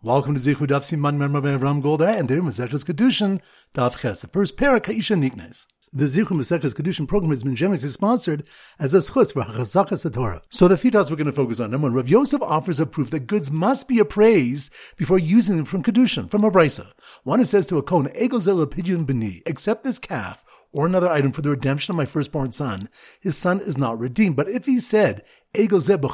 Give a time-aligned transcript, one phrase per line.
[0.00, 3.40] Welcome to Zichru Daf Siman Memra Ram Goldhar and there Maseches Kedushin
[3.74, 5.66] Daf Ches, the first parak Haisha Niknes.
[5.90, 8.46] The Zichru Maseches Kedushin program has been generously sponsored
[8.78, 10.42] as a schutz for Hachazakas Torah.
[10.50, 11.70] So the few we're going to focus on.
[11.70, 15.64] Number one, Rav Yosef offers a proof that goods must be appraised before using them
[15.64, 16.92] from Kedushin, from a brisa.
[17.24, 21.32] One says to a kohen, Egel zel pidyon b'ni, accept this calf or another item
[21.32, 22.88] for the redemption of my firstborn son,
[23.20, 24.36] his son is not redeemed.
[24.36, 25.22] But if he said,
[25.56, 26.04] accept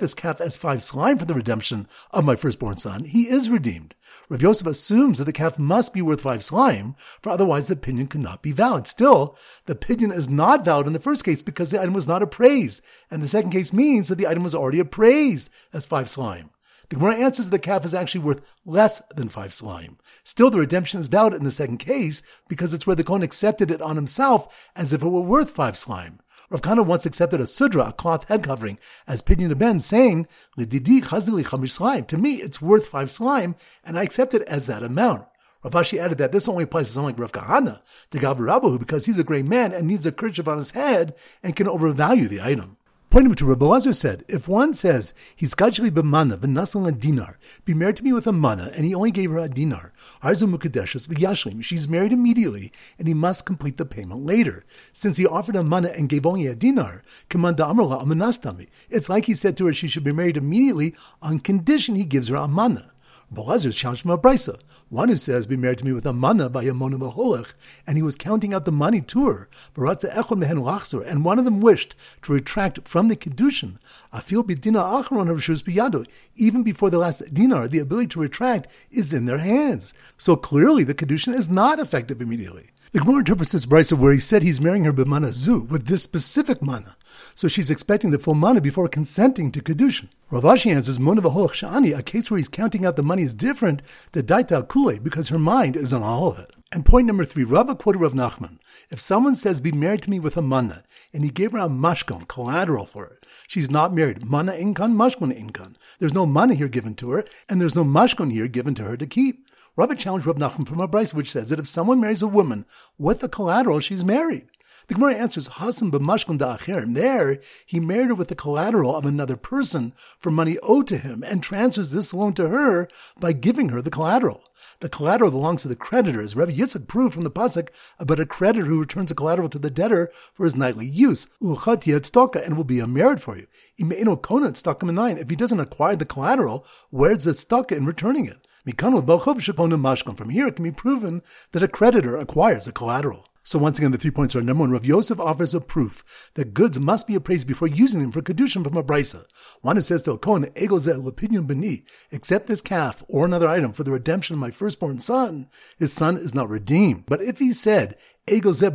[0.00, 3.94] this calf as five slime for the redemption of my firstborn son, he is redeemed.
[4.28, 8.08] Rav Yosef assumes that the calf must be worth five slime, for otherwise the pidyon
[8.08, 8.86] could not be valid.
[8.86, 9.36] Still,
[9.66, 12.80] the pidyon is not valid in the first case because the item was not appraised,
[13.10, 16.50] and the second case means that the item was already appraised as five slime.
[16.90, 19.98] The Gemara answers that the calf is actually worth less than five slime.
[20.22, 23.70] Still, the redemption is valid in the second case because it's where the Kohen accepted
[23.70, 26.20] it on himself as if it were worth five slime.
[26.50, 32.18] Rav Kahana once accepted a sudra, a cloth head covering, as pidyon ben, saying, To
[32.18, 35.26] me, it's worth five slime, and I accept it as that amount.
[35.62, 39.06] Rav Ashi added that this only applies to someone like Rav Kahana, the Gabarabahu, because
[39.06, 42.42] he's a great man and needs a kerchief on his head and can overvalue the
[42.42, 42.76] item.
[43.14, 47.72] Pointing to Rabbi Lazar said, if one says, he's kajli b'mana v'nasal a dinar, be
[47.72, 51.06] married to me with a mana, and he only gave her a dinar, arzu mukadeshus
[51.06, 54.64] v'yashlim, she's married immediately, and he must complete the payment later.
[54.92, 59.26] Since he offered a mana and gave only a dinar, kamanda amrla amanastami, it's like
[59.26, 62.48] he said to her she should be married immediately on condition he gives her a
[62.48, 62.93] mana.
[63.34, 64.58] Boaz is challenged from a brisa.
[64.88, 67.54] One who says, "Be married to me with a mana by a mona maholech,"
[67.86, 69.48] and he was counting out the money to her.
[69.76, 73.78] And one of them wished to retract from the kedushin.
[74.12, 75.28] Afil bidina acharon
[75.62, 76.06] biyado.
[76.36, 79.92] Even before the last dinar, the ability to retract is in their hands.
[80.16, 82.70] So clearly, the kedushin is not effective immediately.
[82.94, 86.04] The Gemara interprets this brisa where he said he's marrying her b'mana zu with this
[86.04, 86.96] specific mana,
[87.34, 90.10] so she's expecting the full mana before consenting to kedushin.
[90.30, 93.82] Rav Ashi answers mona shani, a case where he's counting out the money is different
[94.12, 96.52] than daita kule because her mind is on all of it.
[96.70, 98.58] And point number three, Rav quoted Rav Nachman.
[98.90, 101.68] If someone says, be married to me with a mana, and he gave her a
[101.68, 104.24] mashkon, collateral for it, she's not married.
[104.24, 105.74] Mana inkan, mashkon inkan.
[105.98, 108.96] There's no mana here given to her, and there's no mashkon here given to her
[108.96, 109.43] to keep.
[109.76, 112.64] Rabbi challenged Rab Nachman from a brisa which says that if someone marries a woman
[112.96, 114.46] with the collateral, she's married.
[114.86, 116.94] The Gemara answers, Hasan b'mashkon da'acherim.
[116.94, 121.24] There, he married her with the collateral of another person for money owed to him
[121.24, 122.86] and transfers this loan to her
[123.18, 124.44] by giving her the collateral.
[124.78, 128.26] The collateral belongs to the creditor, as Rabbi Yitzchak proved from the pasuk about a
[128.26, 131.26] creditor who returns the collateral to the debtor for his nightly use.
[131.40, 133.46] and will be a merit for you.
[133.76, 138.46] If he doesn't acquire the collateral, where's the tzedakah in returning it?
[138.66, 143.26] From here, it can be proven that a creditor acquires a collateral.
[143.46, 146.54] So once again, the three points are number one, Rav Yosef offers a proof that
[146.54, 149.26] goods must be appraised before using them for kedushin from a brisa.
[149.60, 153.74] One who says to a kohen, "Egozel lepinion beni," accept this calf or another item
[153.74, 155.48] for the redemption of my firstborn son.
[155.78, 157.04] His son is not redeemed.
[157.06, 158.74] But if he said, Except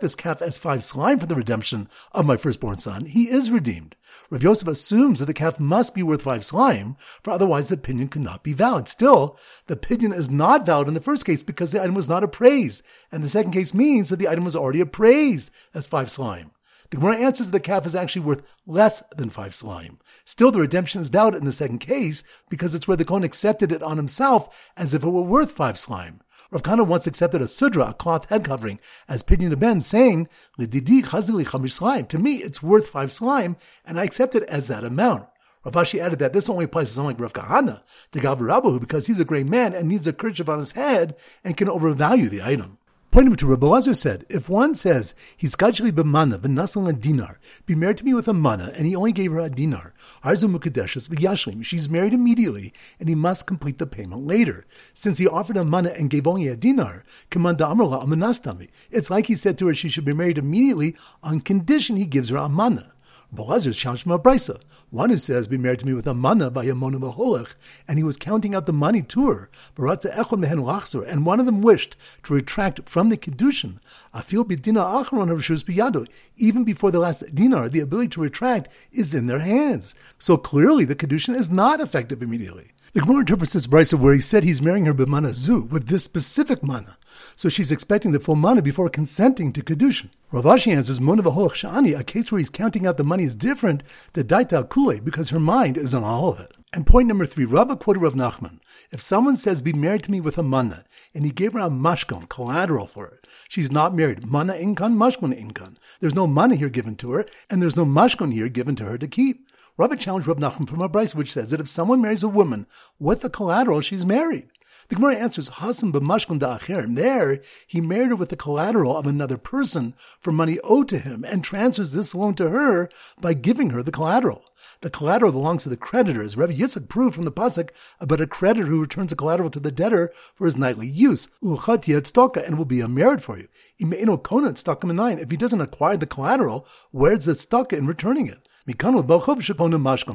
[0.00, 3.96] this calf as five slime for the redemption of my firstborn son, he is redeemed.
[4.30, 8.12] Rav Yosef assumes that the calf must be worth five slime, for otherwise the pidyon
[8.12, 8.86] could not be valid.
[8.86, 9.36] Still,
[9.66, 12.84] the pidyon is not valid in the first case because the item was not appraised,
[13.10, 16.52] and the second case means that the item was already appraised as five slime.
[16.90, 19.98] The Gemara answers that the calf is actually worth less than five slime.
[20.24, 23.72] Still, the redemption is valid in the second case because it's where the Kohen accepted
[23.72, 26.20] it on himself as if it were worth five slime.
[26.50, 32.18] Rav Kahana once accepted a sudra, a cloth head covering, as pidyon ben, saying, To
[32.18, 35.26] me, it's worth five slime, and I accept it as that amount.
[35.62, 37.82] Rav Ashi added that this only applies to someone like Rav Kahana,
[38.12, 41.54] the Gabarabahu, because he's a great man and needs a kerchief on his head and
[41.54, 42.78] can overvalue the item.
[43.10, 47.74] Pointing to Rabbi Lazar said, if one says he's kajli b'mana v'nasal a dinar, be
[47.74, 51.08] married to me with a mana, and he only gave her a dinar, arzu mukadeshus
[51.08, 52.70] v'yashlim, she's married immediately,
[53.00, 54.66] and he must complete the payment later.
[54.92, 59.26] Since he offered a mana and gave only a dinar, kamanda amrla amanastami, it's like
[59.26, 62.48] he said to her she should be married immediately on condition he gives her a
[62.50, 62.92] mana.
[63.30, 64.58] Boaz is challenged from a brisa.
[64.90, 67.56] One who says, "Be married to me with a mana by a maholech,"
[67.86, 69.50] and he was counting out the money to her.
[69.76, 73.80] And one of them wished to retract from the kedushin.
[74.14, 76.06] Afil bidina acharon of biyado.
[76.38, 79.94] Even before the last dinar, the ability to retract is in their hands.
[80.18, 82.72] So clearly, the kedushin is not effective immediately.
[82.94, 86.04] The Gemara interprets this brisa where he said he's marrying her b'mana zu with this
[86.04, 86.96] specific mana,
[87.36, 90.10] so she's expecting the full mana before consenting to kedushin.
[90.30, 93.34] Rav Ashi answers mona v'hoch shani, a case where he's counting out the money is
[93.34, 93.82] different
[94.12, 96.52] than daita kule because her mind is on all of it.
[96.72, 98.60] And point number three, Rabba quoted Rav Nachman.
[98.90, 100.84] If someone says, be married to me with a mana,
[101.14, 104.26] and he gave her a mashkon, collateral for it, she's not married.
[104.26, 105.76] Mana inkan, mashkon inkan.
[106.00, 108.98] There's no mana here given to her, and there's no mashkon here given to her
[108.98, 109.48] to keep.
[109.78, 112.66] Rabbi challenged Rav Nachman from a brisa, which says that if someone marries a woman
[112.98, 114.48] with the collateral, she's married.
[114.88, 116.96] The Gemara answers, Hasan b'mashkon da'acherim.
[116.96, 121.26] There, he married her with the collateral of another person for money owed to him
[121.28, 122.88] and transfers this loan to her
[123.20, 124.44] by giving her the collateral.
[124.80, 126.38] The collateral belongs to the creditors.
[126.38, 127.68] Rabbi Yitzchak proved from the pasuk
[128.00, 131.28] about a creditor who returns the collateral to the debtor for his nightly use.
[131.42, 133.48] and will be a merit for you.
[133.78, 138.48] If he doesn't acquire the collateral, where's the tzedakah in returning it?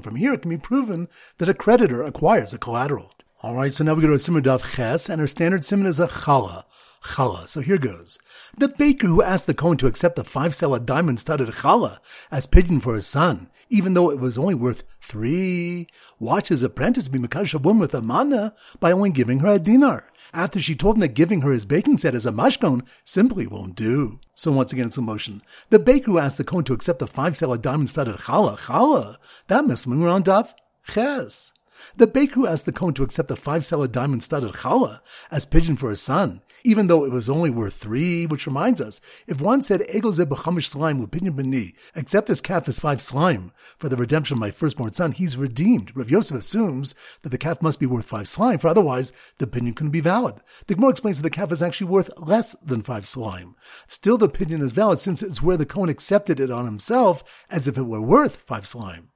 [0.04, 3.12] From here, it can be proven that a creditor acquires a collateral.
[3.44, 6.00] All right, so now we go to a daf ches, and our standard simmer is
[6.00, 6.64] a challah.
[7.04, 7.46] Challah.
[7.46, 8.18] So here goes.
[8.58, 11.98] The baker who asked the Kohen to accept the five selah diamond studded challah
[12.32, 15.88] as pidyon for his son, even though it was only worth three,
[16.20, 19.60] watched his apprentice be Makash a woman with a mana by only giving her a
[19.60, 20.06] dinar.
[20.34, 23.76] After she told him that giving her his baking set as a mashkon simply won't
[23.76, 24.22] do.
[24.36, 25.42] So once again, it's a motion.
[25.70, 29.18] The baker who asked the Kohen to accept the five selah diamond studded challah, challah,
[29.48, 30.54] that must mean around daf
[30.88, 31.52] ches.
[31.96, 35.02] The baker who asked the Kohen to accept the five selah diamond studded challah
[35.32, 39.02] as pidyon for his son, even though it was only worth three, which reminds us,
[39.28, 43.52] if one said, Egel ze b'chamish slime l'pinyan b'ni, accept this calf as five slime
[43.78, 45.96] for the redemption of my firstborn son, he's redeemed.
[45.96, 49.76] Rav Yosef assumes that the calf must be worth five slime, for otherwise the pidyon
[49.76, 50.36] couldn't be valid.
[50.68, 53.56] The Gemara explains that the calf is actually worth less than five slime.
[53.88, 57.68] Still, the pidyon is valid since it's where the Kohen accepted it on himself as
[57.68, 59.10] if it were worth five slime.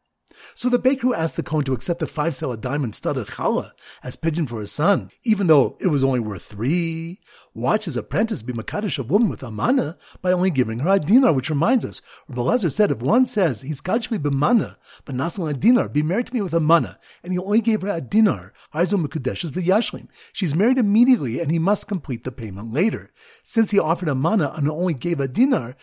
[0.56, 3.72] So the baker who asked the Kohen to accept the five selah diamond studded challah
[4.04, 7.20] as pidyon for his son, even though it was only worth three,
[7.54, 11.34] watch his apprentice be Makadish a woman with Amana by only giving her a dinar,
[11.34, 15.90] which reminds us, Rabbi said, if one says, he's Kajli b'mana, but nasan a dinar,
[15.90, 19.04] be married to me with a mana, and he only gave her a dinar, Aizo
[19.04, 20.08] Mekudeshes v'yashlim.
[20.34, 23.12] She's married immediately, and he must complete the payment later.
[23.44, 25.76] Since he offered a mana and only gave a dinar.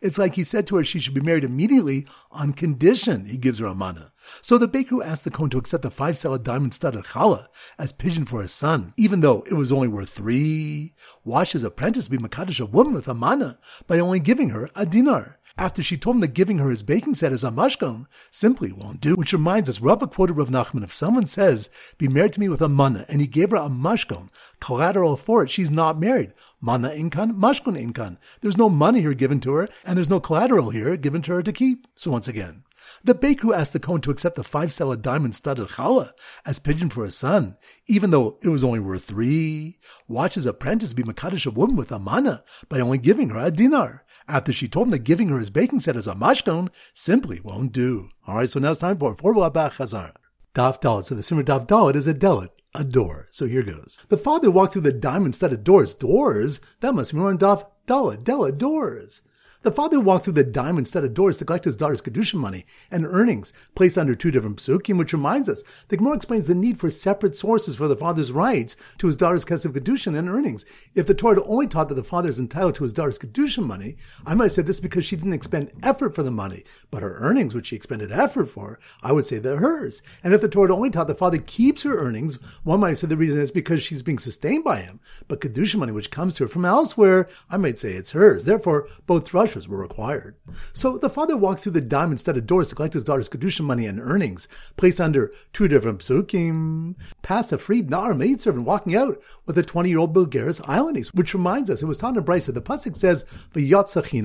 [0.00, 3.58] It's like he said to her she should be married immediately on condition he gives
[3.58, 4.12] her a mana.
[4.42, 7.48] So the baker who asked the Kohen to accept the five selah diamond studded challah
[7.78, 10.94] as pidyon for his son, even though it was only worth three,
[11.24, 14.86] watched his apprentice be Makadish a woman with a mana by only giving her a
[14.86, 18.72] dinar after she told him that giving her his baking set as a mashkon simply
[18.72, 19.14] won't do.
[19.14, 22.62] Which reminds us, Rabbi quoted Rav Nachman, if someone says, be married to me with
[22.62, 24.28] a mana, and he gave her a mashkon,
[24.60, 26.32] collateral for it, she's not married.
[26.60, 28.18] Mana inkan, mashkon inkan.
[28.40, 31.42] There's no money here given to her, and there's no collateral here given to her
[31.42, 31.86] to keep.
[31.94, 32.64] So once again,
[33.04, 36.12] the baker who asked the Kohen to accept the five selah diamond studded challah
[36.44, 37.56] as pidyon for his son,
[37.86, 41.92] even though it was only worth three, watched his apprentice be Makadish a woman with
[41.92, 44.04] a mana by only giving her a dinar.
[44.28, 47.72] After she told him that giving her his baking set as a mashkon simply won't
[47.72, 48.10] do.
[48.28, 50.12] Alright, so now it's time for Formal Abba Chazar.
[50.54, 51.04] Daf Dalit.
[51.04, 53.28] So the Simmer Daf Dalit is a delit, a door.
[53.30, 53.98] So here goes.
[54.08, 55.94] The father walked through the diamond studded doors.
[55.94, 56.60] Doors?
[56.80, 58.24] That must mean we're on Daf Dalit.
[58.24, 59.22] Delit, doors.
[59.62, 63.04] The father walked through the diamond studded doors to collect his daughter's Kedusha money and
[63.04, 66.88] earnings placed under two different psukim, which reminds us, the Gemara explains the need for
[66.88, 70.64] separate sources for the father's rights to his daughter's Kesef Kedusha and earnings.
[70.94, 73.98] If the Torah only taught that the father is entitled to his daughter's Kedusha money,
[74.24, 77.54] I might say this because she didn't expend effort for the money, but her earnings,
[77.54, 80.00] which she expended effort for, I would say they're hers.
[80.24, 83.16] And if the Torah only taught the father keeps her earnings, one might say the
[83.18, 85.00] reason is because she's being sustained by him.
[85.28, 88.44] But Kedusha money, which comes to her from elsewhere, I might say it's hers.
[88.44, 89.26] Therefore, both
[89.68, 90.36] were required.
[90.72, 93.86] So the father walked through the diamond studded doors to collect his daughter's Kedusha money
[93.86, 99.58] and earnings, placed under two different psukim, past a freed Nar maidservant walking out with
[99.58, 102.62] a 20 year old Bulgaris Islandese, which reminds us, it was taught in Brisa, the
[102.62, 103.24] Pasuk says,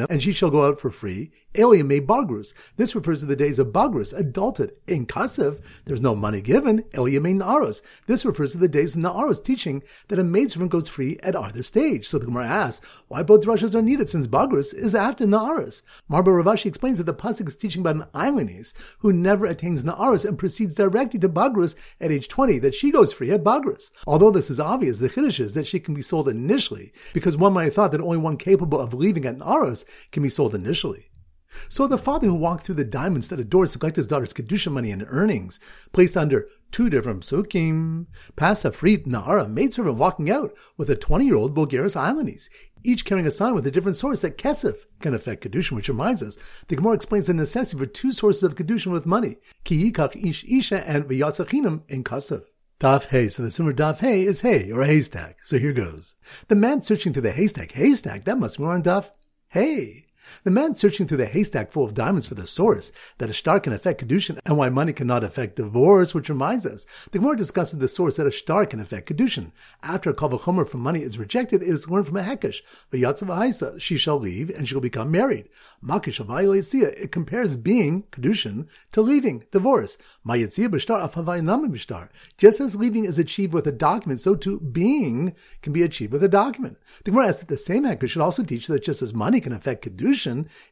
[0.09, 2.53] and she shall go out for free, Alien made Bagrus.
[2.77, 4.73] This refers to the days of Bagrus, adulthood.
[4.87, 7.81] In Kasev, there's no money given, Elia made Naaros.
[8.07, 11.63] This refers to the days of Naaros, teaching that a maidservant goes free at either
[11.63, 12.07] stage.
[12.07, 15.81] So the Gemara asks, why both rushes are needed since Bagrus is after Naaros?
[16.09, 20.25] Marba Ravashi explains that the Pasuk is teaching about an Islandese who never attains Naaros
[20.25, 23.91] and proceeds directly to Bagrus at age 20, that she goes free at Bagrus.
[24.07, 27.53] Although this is obvious, the Chiddush is that she can be sold initially, because one
[27.53, 31.07] might have thought that only one capable of leaving at Naaros can be sold initially.
[31.69, 34.71] So the father who walked through the diamond studded doors to collect his daughter's Kedusha
[34.71, 35.59] money and earnings,
[35.91, 41.25] placed under two different psukim, past a freed Nara maidservant walking out with a 20
[41.25, 42.49] year old Bulgaris Islandese,
[42.83, 46.21] each carrying a sign with a different source that Kesef can affect Kedushin, which reminds
[46.21, 50.15] us, the Gemara explains the necessity for two sources of Kedushin with money, Ki Yikach
[50.15, 52.43] Ish Isha and V'yatzachinam in Kesef.
[52.79, 53.29] Daf Hay.
[53.29, 55.35] So the similar Daf Hay is hay or a haystack.
[55.43, 56.15] So here goes.
[56.49, 57.71] The man searching through the haystack.
[57.71, 59.11] Haystack, that must be on Daf
[59.49, 60.04] Hay.
[60.43, 63.59] The man searching through the haystack full of diamonds for the source that a shtar
[63.59, 67.79] can affect Kedushin and why money cannot affect divorce, which reminds us, the Gemara discusses
[67.79, 69.51] the source that a shtar can affect Kedushin.
[69.83, 72.61] After a Kal Vachomer from money is rejected, it is learned from a Hekesh.
[72.91, 75.49] V'yatzav she shall leave and she will become married.
[75.83, 79.97] Makish it compares being, Kedushin, to leaving, divorce.
[82.37, 86.23] Just as leaving is achieved with a document, so too being can be achieved with
[86.23, 86.77] a document.
[87.03, 89.53] The Gemara asks that the same Hekesh should also teach that just as money can
[89.53, 90.14] affect Kedushin,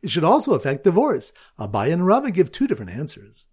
[0.02, 1.32] it should also affect divorce.
[1.60, 3.46] Abaye and Rava give two different answers.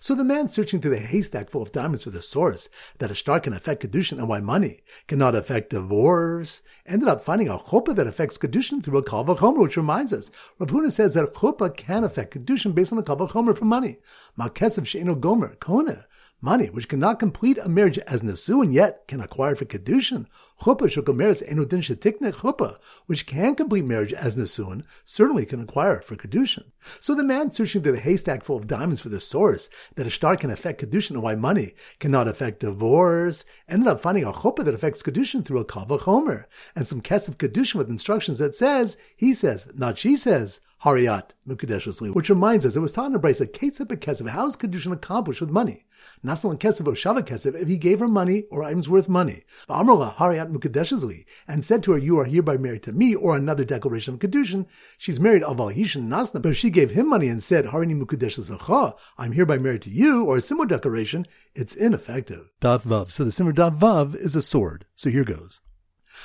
[0.00, 3.14] So the man searching through the haystack full of diamonds for the source that a
[3.14, 7.94] shtar can affect Kedushin and why money cannot affect divorce ended up finding a chuppah
[7.96, 11.28] that affects Kedushin through a Kal Vachomer, which reminds us, Rav Huna says that a
[11.28, 13.98] chuppah can affect Kedushin based on the Kal Vachomer for money.
[14.38, 16.06] Makesav Sheino Gomer, Kona,
[16.44, 20.26] money, which cannot complete a marriage as Nesuin yet can acquire for Kedushin.
[20.60, 26.16] Chuppah shokomeres enudin shetikne chuppah, which can complete marriage as Nesuin, certainly can acquire for
[26.16, 26.64] Kedushin.
[27.00, 30.10] So the man searching through the haystack full of diamonds for the source that a
[30.10, 34.64] shtar can affect Kedushin and why money cannot affect divorce, ended up finding a chuppah
[34.66, 36.44] that affects Kedushin through a kal vachomer,
[36.76, 42.14] and some kesef Kedushin with instructions that says, he says, not she says, Hariyat Mukadeshusli,
[42.14, 45.40] which reminds us it was taught in the Brisa, Ketzip Kesef, how is Kedushin accomplished
[45.40, 45.86] with money?
[46.22, 49.44] Nasalan Kesef or Shava Kesef, if he gave her money or items worth money.
[49.66, 53.64] Amrullah Hariyat Mukadeshusli, and said to her, You are hereby married to me, or another
[53.64, 54.66] declaration of Kedushin.
[54.98, 58.94] She's married Aval Hishin Nasna, but if she gave him money and said, Harini Mukadeshusli,
[59.16, 62.50] I'm hereby married to you, or a similar declaration, it's ineffective.
[62.60, 63.10] Daf Vav.
[63.10, 64.84] So the similar Daf Vav is a sword.
[64.94, 65.62] So here goes.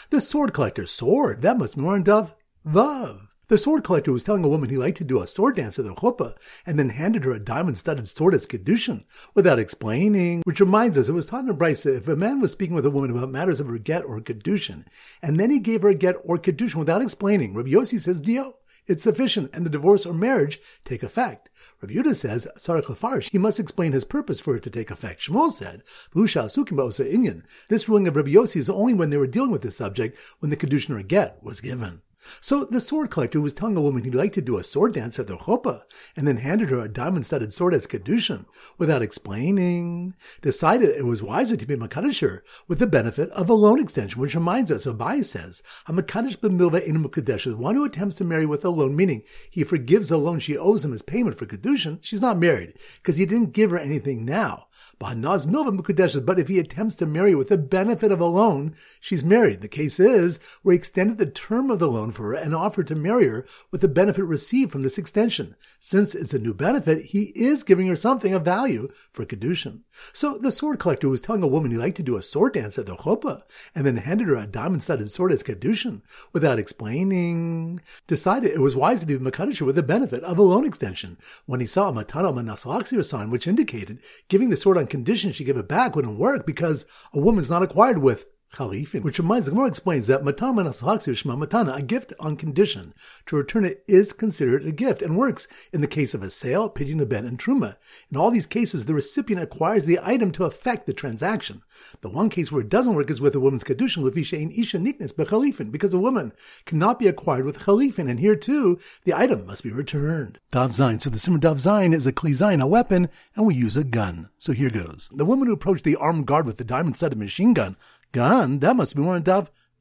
[0.10, 2.34] The sword collector, sword, that must be more in Daf
[2.68, 3.29] Vav.
[3.50, 5.86] The sword collector was telling a woman he liked to do a sword dance at
[5.86, 6.36] the chuppah,
[6.68, 10.44] and then handed her a diamond-studded sword as kedushin, without explaining.
[10.44, 12.92] Which reminds us, it was taught in brisa if a man was speaking with a
[12.92, 14.86] woman about matters of her get or kedushin,
[15.24, 18.58] and then he gave her a get or kedushin without explaining, Rabbi Yossi says dio.
[18.86, 21.50] It's sufficient, and the divorce or marriage take effect.
[21.82, 25.22] Rabbi Yudah says, Sarach he must explain his purpose for it to take effect.
[25.22, 25.82] Shmuel said,
[26.14, 27.44] Inyan.
[27.68, 30.52] This ruling of Rabbi Yossi is only when they were dealing with the subject when
[30.52, 32.02] the kedushin or get was given.
[32.42, 35.20] So the sword collector was telling a woman he'd like to do a sword dance
[35.20, 35.84] at the chuppah,
[36.16, 38.46] and then handed her a diamond-studded sword as kedushin,
[38.78, 40.16] without explaining.
[40.42, 44.36] Decided it was wiser to be makadisher with the benefit of a loan extension, which
[44.36, 48.46] reminds us, Abai says, a "Hamakadish b'milva in mukadesh is one who attempts to marry
[48.46, 52.00] with a loan, meaning he forgives the loan she owes him as payment for kedushin.
[52.02, 54.68] She's not married because he didn't give her anything now.
[55.00, 59.62] But if he attempts to marry with the benefit of a loan, she's married.
[59.62, 62.88] The case is where he extended the term of the loan for her and offered
[62.88, 65.56] to marry her with the benefit received from this extension.
[65.80, 69.82] Since it's a new benefit, he is giving her something of value for Kedushin.
[70.14, 72.78] So the sword collector was telling a woman he liked to do a sword dance
[72.78, 73.44] at the chuppah
[73.74, 76.02] and then handed her a diamond-studded sword as Kedushin
[76.34, 80.66] without explaining, decided it was wise to do Makadisha with the benefit of a loan
[80.66, 85.32] extension when he saw a Matana Manasalaxir sign which indicated giving the sword on condition
[85.32, 89.46] she give it back wouldn't work because a woman's not acquired with Chalifin, which reminds
[89.46, 92.94] the Gemara explains that matana shma matana, a gift on condition.
[93.28, 96.70] To return it is considered a gift and works in the case of a sale,
[96.70, 97.76] pidyon ben, and truma.
[98.12, 101.62] In all these cases, the recipient acquires the item to affect the transaction.
[102.02, 104.78] The one case where it doesn't work is with a woman's kedushin lefisha in isha
[104.78, 106.34] niknes bechalifin, because a woman
[106.66, 110.40] cannot be acquired with chalifin, and here too the item must be returned.
[110.52, 111.02] Daf zayin.
[111.02, 114.30] So the simmer daf zayin is a kli a weapon, and we use a gun.
[114.38, 115.10] So here goes.
[115.12, 117.76] The woman who approached the armed guard with the diamond-studded machine gun
[118.12, 119.24] Gan, that must be one of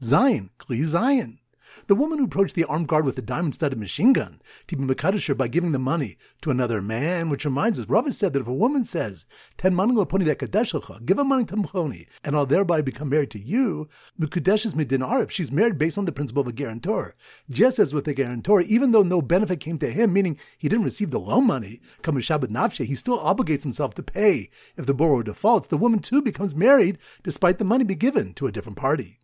[0.02, 1.38] Zayin, Kli Zayin.
[1.86, 5.36] The woman who approached the armed guard with a diamond-studded machine gun to be Makadisher
[5.36, 8.52] by giving the money to another man, which reminds us, Rava said that if a
[8.52, 13.38] woman says, Ten poni give a money to Mchoni, and I'll thereby become married to
[13.38, 17.14] you, Mukadesh is midin she's married based on the principle of a guarantor.
[17.50, 20.84] Just as with the guarantor, even though no benefit came to him, meaning he didn't
[20.84, 24.50] receive the loan money, Kamushabad Nafshe, he still obligates himself to pay.
[24.76, 28.46] If the borrower defaults, the woman too becomes married despite the money be given to
[28.46, 29.18] a different party.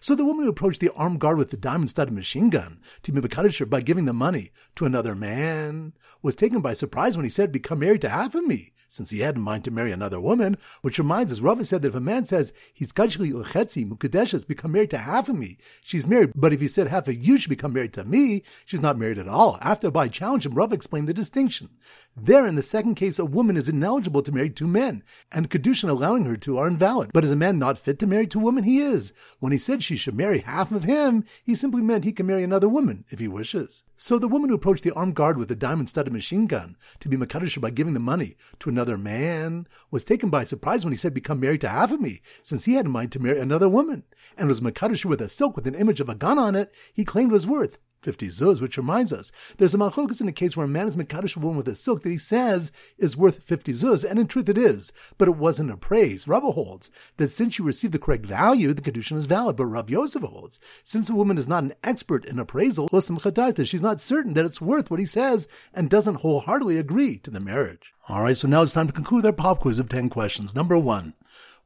[0.00, 3.68] So the woman who approached the armed guard with the diamond-studded machine gun to Mibakadisher
[3.68, 7.80] by giving the money to another man was taken by surprise when he said, become
[7.80, 10.98] married to half of me since he had in mind to marry another woman, which
[10.98, 14.90] reminds us, Rava said that if a man says, he's kachli uchetzi mukadeshes, become married
[14.90, 16.32] to half of me, she's married.
[16.34, 19.18] But if he said half of you should become married to me, she's not married
[19.18, 19.56] at all.
[19.62, 21.70] After Abai challenged him, Rava explained the distinction.
[22.14, 25.88] There, in the second case, a woman is ineligible to marry two men, and Kedushin
[25.88, 27.12] allowing her to are invalid.
[27.14, 28.64] But is a man not fit to marry two women?
[28.64, 29.14] He is.
[29.40, 32.42] When he said she should marry half of him, he simply meant he can marry
[32.42, 33.84] another woman if he wishes.
[33.96, 37.16] So the woman who approached the armed guard with a diamond-studded machine gun to be
[37.16, 41.14] Makadisha by giving the money to another man was taken by surprise when he said,
[41.14, 44.02] become married to half of me, since he had in mind to marry another woman,
[44.36, 47.04] and was Makadisha with a silk with an image of a gun on it he
[47.04, 50.66] claimed was worth 50 zuz, which reminds us, there's a machlokas in a case where
[50.66, 53.72] a man is mekadosh a woman with a silk that he says is worth 50
[53.72, 56.26] zuz, and in truth it is, but it wasn't a praise.
[56.26, 59.88] Rabba holds that since you received the correct value, the kedushin is valid, but Rav
[59.88, 64.44] Yosef holds, since a woman is not an expert in appraisal, she's not certain that
[64.44, 67.92] it's worth what he says, and doesn't wholeheartedly agree to the marriage.
[68.10, 70.54] Alright, so now it's time to conclude our pop quiz of 10 questions.
[70.54, 71.14] Number one.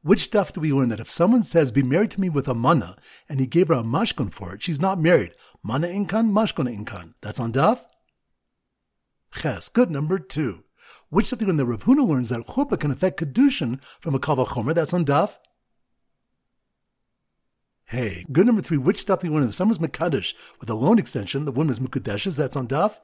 [0.07, 2.53] Which stuff do we learn that if someone says, be married to me with a
[2.53, 2.95] mana,
[3.27, 5.33] and he gave her a mashkon for it, she's not married?
[5.61, 7.15] Mana inkan, mashkon inkan.
[7.19, 7.83] That's on daf?
[9.35, 9.67] Ches.
[9.67, 9.91] Good.
[9.91, 10.63] Number two.
[11.09, 14.15] Which stuff do we learn that Rav Huna learns that chuppah can affect kedushin from
[14.15, 14.73] a kal vachomer?
[14.73, 15.39] That's on daf?
[17.83, 18.25] Hey.
[18.31, 18.77] Good number three.
[18.77, 22.37] Which stuff do we learn that someone's mekadosh with a loan extension, the woman's mukadeshes?
[22.37, 22.99] That's on daf?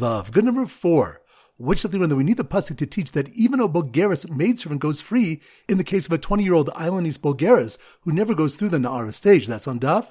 [0.00, 0.30] Vav.
[0.30, 1.20] Good number four
[1.58, 5.00] which something when we need the pasuk to teach that even a Bulgaris maidservant goes
[5.00, 8.70] free in the case of a 20 year old Islandese Bulgaris who never goes through
[8.70, 9.46] the Na'ara stage.
[9.46, 10.08] That's on Daf.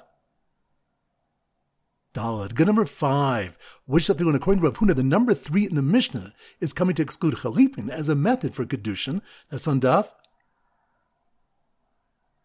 [2.14, 2.54] Dalad.
[2.54, 3.56] Good number five.
[3.86, 7.02] Which something according to Rav Huna, the number three in the Mishnah is coming to
[7.02, 9.22] exclude Chalipin as a method for Kedushin.
[9.50, 10.08] That's on Daf.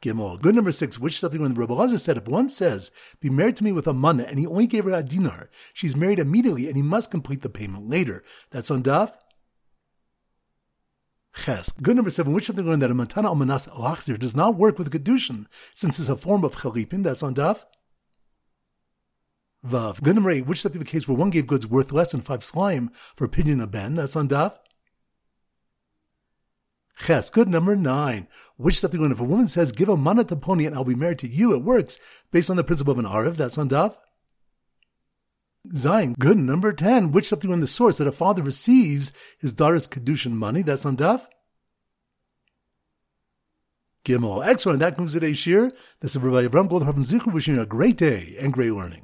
[0.04, 0.42] Gimel.
[0.42, 3.64] Good number six, which something when the Lazar said, if one says, be married to
[3.64, 6.76] me with a mana, and he only gave her a dinar, she's married immediately, and
[6.76, 8.24] he must complete the payment later.
[8.52, 9.14] That's on Daf.
[11.36, 11.72] Ches.
[11.72, 15.48] Good number seven, which something that a matana almanas alachzir does not work with kedushin,
[15.74, 17.04] since it's a form of chalipin.
[17.04, 17.62] That's on Daf.
[19.66, 20.02] Vav.
[20.04, 22.44] Good number eight, which something the case where one gave goods worth less than five
[22.44, 23.94] slime for pidyon of ben.
[23.94, 24.58] That's on Daf.
[26.98, 27.30] Ches.
[27.30, 28.28] Good number nine.
[28.58, 31.20] Which stuff if a woman says, give a mana to pony and I'll be married
[31.20, 31.98] to you, it works
[32.32, 33.36] based on the principle of an Arif.
[33.36, 33.96] That's on Daf.
[35.74, 36.18] Zayin.
[36.20, 37.12] Good number 10.
[37.12, 40.62] Which stuff you when the source that a father receives his daughter's Kedushin money.
[40.62, 41.26] That's on Daf.
[44.06, 44.46] Gimel.
[44.46, 44.80] Excellent.
[44.80, 45.72] That concludes today's shir.
[46.02, 49.02] This is Rabbi Avram Goldhar from Zichru wishing you a great day and great learning.